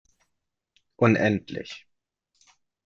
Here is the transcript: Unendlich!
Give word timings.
Unendlich! 0.95 1.87